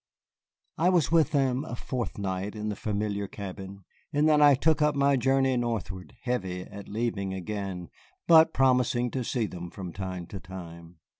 I 0.79 0.89
was 0.89 1.11
with 1.11 1.29
them 1.29 1.63
a 1.63 1.75
fortnight 1.75 2.55
in 2.55 2.69
the 2.69 2.75
familiar 2.75 3.27
cabin, 3.27 3.83
and 4.11 4.27
then 4.27 4.41
I 4.41 4.55
took 4.55 4.81
up 4.81 4.95
my 4.95 5.15
journey 5.15 5.55
northward, 5.57 6.15
heavy 6.23 6.63
at 6.63 6.89
leaving 6.89 7.35
again, 7.35 7.91
but 8.25 8.51
promising 8.51 9.11
to 9.11 9.23
see 9.23 9.45
them 9.45 9.69
from 9.69 9.93
time 9.93 10.25
to 10.33 10.39
time. 10.39 10.97